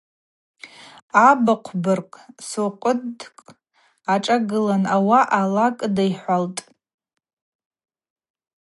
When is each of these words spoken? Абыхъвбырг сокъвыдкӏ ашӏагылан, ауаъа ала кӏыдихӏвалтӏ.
Абыхъвбырг 1.27 2.11
сокъвыдкӏ 2.47 3.47
ашӏагылан, 4.13 4.83
ауаъа 4.95 5.29
ала 5.39 5.65
кӏыдихӏвалтӏ. 5.77 6.61